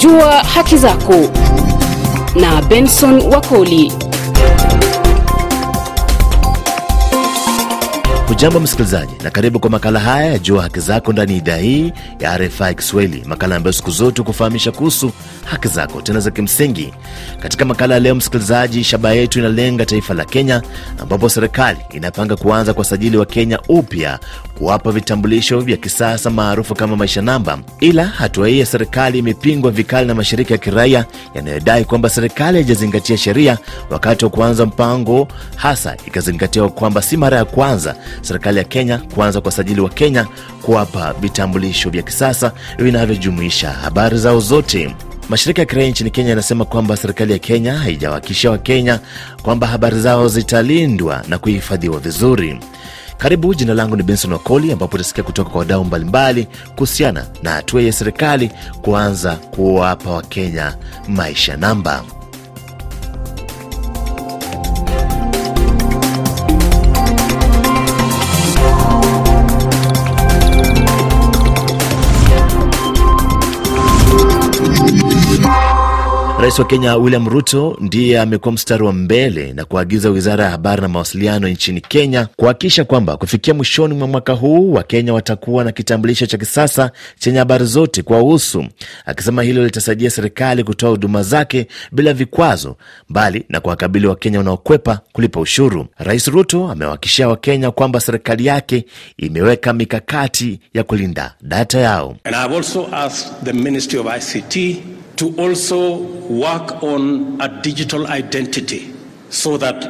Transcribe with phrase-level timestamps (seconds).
[0.00, 1.14] Jua haki zako
[2.40, 3.92] na Benson Wakoli.
[8.28, 11.92] Hujambo msikilizaji, na karibu kwa makala haya ya Jua Haki Zako ndani ya idhaa hii
[12.20, 15.12] ya RFI Kiswahili, makala ambayo siku zote kufahamisha kuhusu
[15.44, 16.94] haki zako tena za kimsingi.
[17.42, 20.62] Katika makala ya leo, msikilizaji, shabaha yetu inalenga taifa la Kenya,
[20.98, 24.18] ambapo serikali inapanga kuanza kwa sajili wa Kenya upya
[24.60, 27.58] kuwapa vitambulisho vya kisasa maarufu kama maisha namba.
[27.80, 33.16] Ila hatua hii ya serikali imepingwa vikali na mashirika ya kiraia yanayodai kwamba serikali haijazingatia
[33.16, 33.58] sheria
[33.90, 39.40] wakati wa kuanza mpango, hasa ikazingatiwa kwamba si mara ya kwanza serikali ya Kenya kuanza
[39.40, 40.26] kwa sajili wa Kenya
[40.62, 44.94] kuwapa vitambulisho vya kisasa vinavyojumuisha habari zao zote.
[45.28, 49.00] Mashirika ya kiraia nchini Kenya yanasema kwamba serikali ya Kenya haijawahakikishia Wakenya
[49.42, 52.60] kwamba habari zao zitalindwa na kuhifadhiwa vizuri.
[53.22, 57.82] Karibu, jina langu ni Benson Wakoli, ambapo utasikia kutoka kwa wadau mbalimbali kuhusiana na hatua
[57.82, 58.50] ya serikali
[58.82, 60.74] kuanza kuwapa Wakenya
[61.08, 62.02] maisha namba.
[76.50, 80.82] Rais wa Kenya William Ruto ndiye amekuwa mstari wa mbele na kuagiza wizara ya habari
[80.82, 86.26] na mawasiliano nchini Kenya kuhakikisha kwamba kufikia mwishoni mwa mwaka huu Wakenya watakuwa na kitambulisho
[86.26, 88.64] cha kisasa chenye habari zote kwa uhusu,
[89.06, 92.76] akisema hilo litasaidia serikali kutoa huduma zake bila vikwazo,
[93.08, 95.86] mbali na kuwakabili Wakenya wanaokwepa kulipa ushuru.
[95.98, 98.84] Rais Ruto amewahakikishia Wakenya kwamba serikali yake
[99.18, 102.16] imeweka mikakati ya kulinda data yao.
[102.24, 102.36] And
[105.20, 105.98] To also
[106.32, 108.88] work on a digital identity
[109.28, 109.84] so that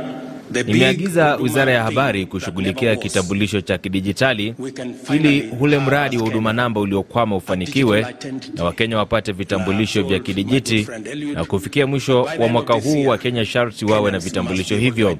[0.66, 4.54] Nimeagiza wizara ya habari kushughulikia kitambulisho cha kidijitali
[5.14, 8.06] ili ule mradi wa huduma namba uliokwama ufanikiwe
[8.54, 10.86] na Wakenya wapate vitambulisho vya kidijiti,
[11.34, 15.18] na kufikia mwisho wa mwaka huu Wakenya sharti wawe na vitambulisho hivyo.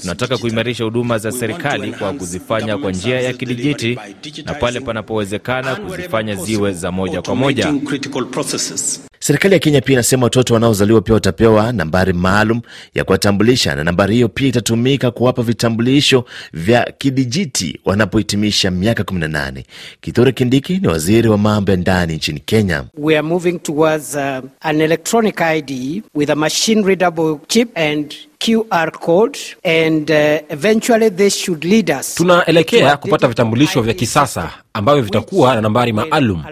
[0.00, 3.98] Tunataka kuimarisha huduma za serikali kwa kuzifanya kwa njia ya kidijiti,
[4.44, 7.72] na pale panapowezekana kuzifanya ziwe za moja kwa moja.
[9.26, 12.60] Serikali ya Kenya pia inasema watoto wanaozaliwa pia watapewa nambari maalum
[12.94, 19.62] ya kuwatambulisha, na nambari hiyo pia itatumika kuwapa vitambulisho vya kidijiti wanapohitimisha miaka 18.
[20.00, 22.84] Kithure Kindiki ni waziri wa mambo ya ndani nchini Kenya.
[22.98, 24.20] We are moving towards uh,
[24.60, 30.16] an electronic ID with a machine readable chip and QR code and uh,
[30.48, 32.14] eventually this should lead us.
[32.14, 36.42] Tunaelekea kupata vitambulisho vya kisasa ambavyo vitakuwa na nambari maalum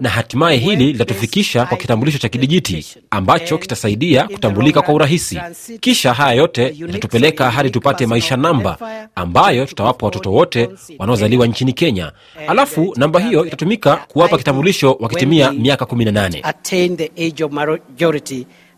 [0.00, 5.40] na hatimaye hili litatufikisha kwa kitambulisho cha kidijiti ambacho kitasaidia kutambulika kwa urahisi.
[5.80, 8.78] Kisha haya yote yatatupeleka hadi tupate maisha namba
[9.14, 12.12] ambayo tutawapa watoto wote wanaozaliwa nchini Kenya.
[12.48, 16.42] Alafu namba hiyo itatumika kuwapa kitambulisho wakitimia miaka 18.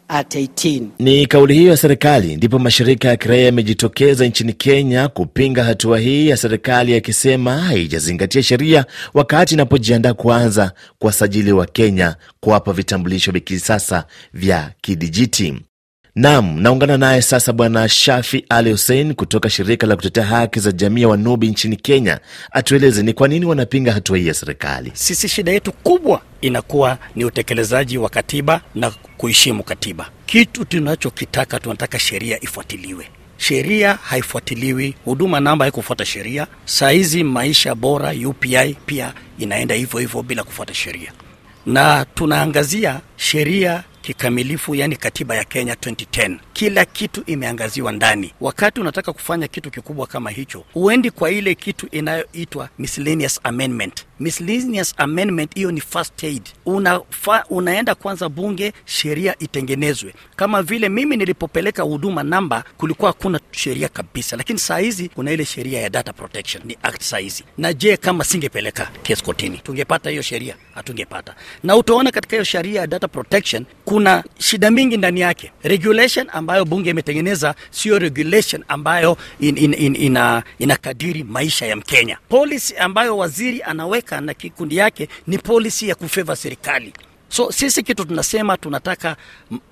[0.08, 0.82] At 18.
[0.98, 6.28] Ni kauli hiyo ya serikali ndipo mashirika ya kiraia yamejitokeza nchini Kenya kupinga hatua hii
[6.28, 14.04] ya serikali yakisema haijazingatia sheria wakati inapojiandaa kuanza kuwasajili wa Kenya kuwapa vitambulisho vya kisasa
[14.34, 15.54] vya kidijiti.
[16.16, 21.02] Nam, naungana naye sasa Bwana Shafi Ali Hussein kutoka shirika la kutetea haki za jamii
[21.02, 22.20] ya Wanubi nchini Kenya.
[22.52, 24.90] Atueleze ni kwa nini wanapinga hatua hii ya serikali.
[24.94, 30.10] Sisi shida yetu kubwa inakuwa ni utekelezaji wa katiba na kuheshimu katiba.
[30.26, 33.08] Kitu tunachokitaka, tunataka sheria ifuatiliwe.
[33.36, 36.46] Sheria haifuatiliwi, huduma namba haikufuata sheria.
[36.64, 41.12] Saa hizi maisha bora UPI pia inaenda hivyo hivyo bila kufuata sheria,
[41.66, 48.32] na tunaangazia sheria kikamilifu, yani katiba ya Kenya 2010 kila kitu imeangaziwa ndani.
[48.40, 54.04] Wakati unataka kufanya kitu kikubwa kama hicho, huendi kwa ile kitu inayoitwa miscellaneous amendment.
[54.20, 56.42] Miscellaneous amendment hiyo ni first aid.
[56.66, 60.14] Unafa, unaenda kwanza bunge, sheria itengenezwe.
[60.36, 65.44] Kama vile mimi nilipopeleka huduma namba, kulikuwa hakuna sheria kabisa, lakini saa hizi kuna ile
[65.44, 67.44] sheria ya data protection, ni act saa hizi.
[67.58, 70.56] Na je, kama singepeleka kesi kotini, tungepata hiyo sheria?
[70.74, 71.34] Hatungepata.
[71.62, 75.52] Na utaona katika hiyo sheria ya data protection kuna shida mingi ndani yake.
[75.62, 82.18] Regulation ambayo bunge imetengeneza sio regulation ambayo in, in, in, ina, inakadiri maisha ya Mkenya.
[82.28, 86.92] Policy ambayo waziri anaweka na kikundi yake ni policy ya kufeva serikali.
[87.28, 89.16] So sisi kitu tunasema tunataka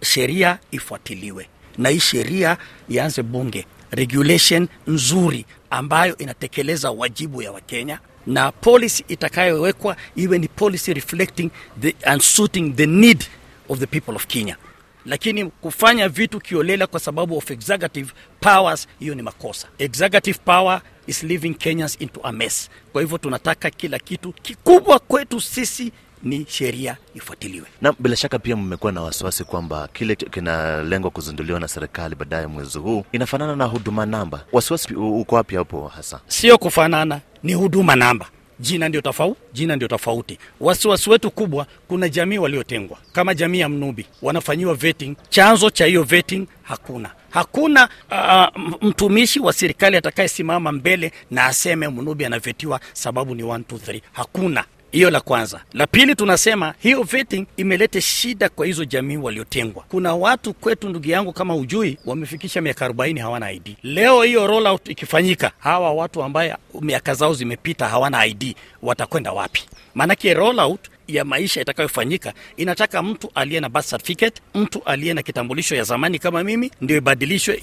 [0.02, 1.48] sheria ifuatiliwe
[1.78, 2.56] na hii sheria
[2.88, 10.92] ianze bunge, regulation nzuri ambayo inatekeleza wajibu ya Wakenya na policy itakayowekwa iwe ni policy
[10.94, 13.24] reflecting the and suiting the need
[13.68, 14.56] of the people of Kenya
[15.06, 19.68] lakini kufanya vitu kiolela kwa sababu of executive powers, hiyo ni makosa.
[19.78, 22.70] Executive power is leaving Kenyans into a mess.
[22.92, 27.66] Kwa hivyo tunataka kila kitu kikubwa kwetu sisi ni sheria ifuatiliwe.
[27.80, 32.78] Na bila shaka pia mmekuwa na wasiwasi kwamba kile kinalengwa kuzinduliwa na serikali baadaye mwezi
[32.78, 34.44] huu inafanana na huduma namba.
[34.52, 36.20] Wasiwasi uko wapi hapo hasa?
[36.26, 38.26] Sio kufanana, ni huduma namba.
[38.62, 40.38] Jina ndio tofauti, jina ndio tofauti.
[40.60, 45.16] Wasiwasi wetu kubwa, kuna jamii waliotengwa kama jamii ya Mnubi wanafanyiwa vetting.
[45.28, 52.24] Chanzo cha hiyo vetting hakuna hakuna uh, mtumishi wa serikali atakayesimama mbele na aseme Mnubi
[52.24, 55.60] anavetiwa sababu ni 1 2 3 hakuna hiyo la kwanza.
[55.72, 59.84] La pili, tunasema hiyo vetting imeleta shida kwa hizo jamii waliotengwa.
[59.88, 63.76] Kuna watu kwetu, ndugu yangu, kama ujui, wamefikisha miaka 40 hawana ID.
[63.82, 69.62] Leo hiyo rollout ikifanyika, hawa watu ambaye miaka zao zimepita hawana ID watakwenda wapi?
[69.94, 75.74] Maanake rollout ya maisha itakayofanyika inataka mtu aliye na birth certificate, mtu aliye na kitambulisho
[75.76, 77.56] ya zamani kama mimi, ndio ibadilishwe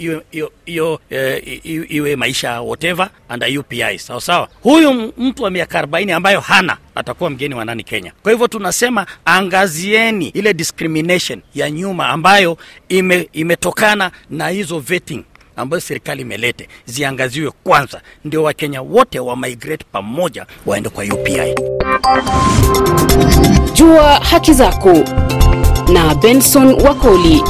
[0.66, 4.50] hiyo eh, iwe maisha whatever under UPI sawa sawa.
[4.62, 8.14] Huyu mtu wa miaka 40 ambayo hana atakuwa mgeni wa nani Kenya?
[8.24, 12.58] Kwa hivyo tunasema angazieni ile discrimination ya nyuma ambayo
[12.90, 15.24] ime, imetokana na hizo vetting
[15.60, 21.56] ambayo serikali imelete ziangaziwe kwanza, ndio Wakenya wote wa migrate pamoja waende kwa UPI.
[23.74, 24.94] Jua haki zako
[25.94, 27.44] na Benson Wakoli.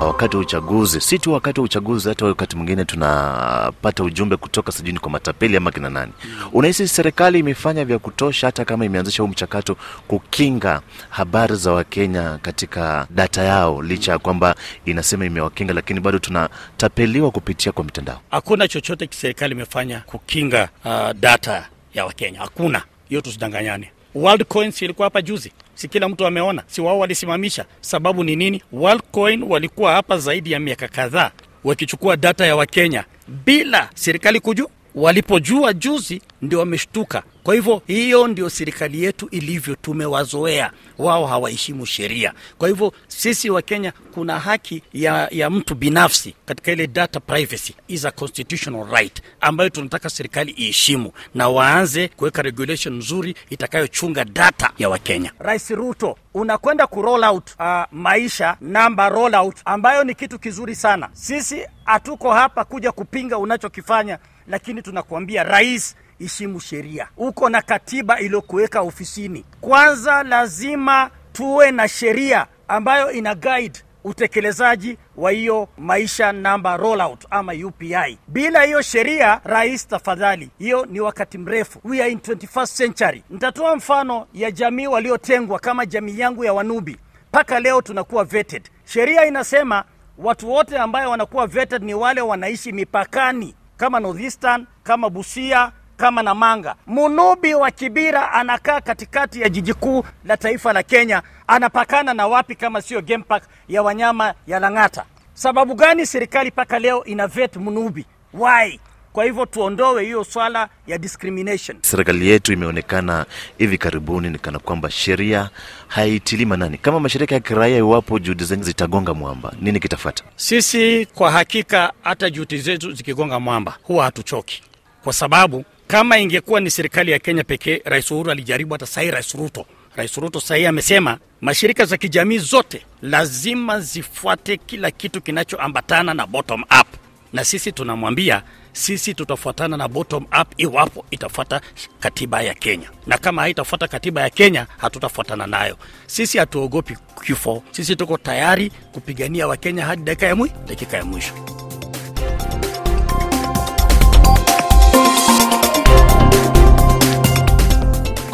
[0.00, 4.98] Wakati wa uchaguzi, si tu wakati wa uchaguzi, hata wakati mwingine tunapata ujumbe kutoka sajuini
[4.98, 6.12] kwa matapeli ama kina nani.
[6.52, 9.76] Unahisi serikali imefanya vya kutosha, hata kama imeanzisha huu mchakato
[10.08, 10.80] kukinga
[11.10, 14.54] habari za Wakenya katika data yao, licha ya kwamba
[14.84, 18.20] inasema imewakinga, lakini bado tunatapeliwa kupitia kwa mitandao.
[18.30, 23.90] Hakuna chochote serikali imefanya kukinga uh, data ya Wakenya, hakuna hiyo, tusidanganyane.
[24.14, 27.64] Worldcoin si ilikuwa hapa juzi, si kila mtu ameona, si wao walisimamisha.
[27.80, 28.62] Sababu ni nini?
[28.72, 31.30] Worldcoin walikuwa hapa zaidi ya miaka kadhaa
[31.64, 34.68] wakichukua data ya Wakenya bila serikali kujua.
[34.94, 37.22] Walipojua juzi ndio wameshtuka.
[37.42, 42.32] Kwa hivyo hiyo ndio serikali yetu ilivyo, tumewazoea wao, hawaheshimu sheria.
[42.58, 47.74] Kwa hivyo sisi wa Kenya kuna haki ya, ya mtu binafsi katika ile data privacy
[47.88, 54.70] is a constitutional right ambayo tunataka serikali iheshimu na waanze kuweka regulation nzuri itakayochunga data
[54.78, 55.32] ya Wakenya.
[55.38, 60.74] Rais Ruto unakwenda ku roll out uh, maisha namba roll out ambayo ni kitu kizuri
[60.74, 61.08] sana.
[61.12, 64.18] Sisi hatuko hapa kuja kupinga unachokifanya,
[64.48, 67.08] lakini tunakuambia rais heshimu sheria.
[67.16, 69.44] Uko na katiba iliyokuweka ofisini.
[69.60, 77.52] Kwanza lazima tuwe na sheria ambayo ina guide utekelezaji wa hiyo maisha namba rollout ama
[77.52, 78.18] UPI.
[78.28, 81.80] Bila hiyo sheria, rais, tafadhali, hiyo ni wakati mrefu.
[81.84, 83.24] We are in 21st century.
[83.30, 86.96] Nitatoa mfano ya jamii waliotengwa kama jamii yangu ya Wanubi.
[87.28, 88.62] Mpaka leo tunakuwa vetted.
[88.84, 89.84] Sheria inasema
[90.18, 96.74] watu wote ambayo wanakuwa vetted ni wale wanaishi mipakani kama Northeastern, kama Busia, kama Namanga.
[96.86, 102.54] Munubi wa Kibira anakaa katikati ya jiji kuu la taifa la Kenya, anapakana na wapi
[102.54, 105.04] kama sio game park ya wanyama ya Lang'ata?
[105.34, 108.06] Sababu gani serikali mpaka leo ina vet Munubi?
[108.34, 108.80] Why?
[109.14, 111.78] Kwa hivyo tuondoe hiyo swala ya discrimination.
[111.82, 113.26] Serikali yetu imeonekana
[113.58, 115.50] hivi karibuni ni kana kwamba sheria
[115.88, 116.78] haitilii manani.
[116.78, 120.24] Kama mashirika ya kiraia, iwapo juhudi zenyu zitagonga mwamba, nini kitafata?
[120.36, 124.62] Sisi kwa hakika, hata juhudi zetu zikigonga mwamba, huwa hatuchoki,
[125.04, 128.74] kwa sababu kama ingekuwa ni serikali ya Kenya pekee, Rais Uhuru alijaribu.
[128.74, 134.90] Hata sahii Rais Ruto, Rais Ruto sahii amesema mashirika za kijamii zote lazima zifuate kila
[134.90, 136.86] kitu kinachoambatana na bottom up,
[137.32, 138.42] na sisi tunamwambia
[138.74, 141.60] sisi tutafuatana na bottom up iwapo itafuata
[142.00, 145.76] katiba ya Kenya, na kama haitafuata katiba ya Kenya hatutafuatana nayo.
[146.06, 151.34] Sisi hatuogopi kifo, sisi tuko tayari kupigania Wakenya hadi dakika ya mwisho, dakika ya mwisho.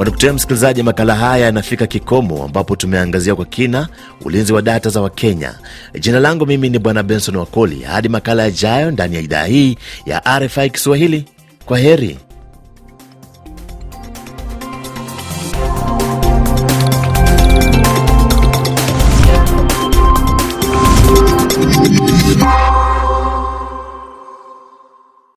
[0.01, 3.89] Kwa nukta msikilizaji, makala haya yanafika kikomo, ambapo tumeangazia kwa kina
[4.25, 5.55] ulinzi wa data za Wakenya.
[6.01, 7.81] Jina langu mimi ni Bwana Benson Wakoli.
[7.83, 9.77] Hadi makala yajayo ndani ya idhaa hii
[10.07, 11.25] ya RFI Kiswahili,
[11.67, 12.19] kwa heri.